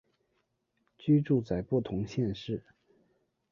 [0.97, 2.63] 居住在不同县市